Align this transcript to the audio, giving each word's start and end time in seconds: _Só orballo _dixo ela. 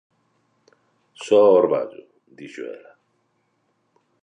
_Só 1.23 1.39
orballo 1.59 2.03
_dixo 2.37 2.61
ela. 2.77 2.91